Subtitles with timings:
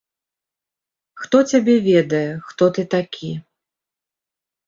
[1.25, 3.29] Хто цябе ведае, хто ты такі.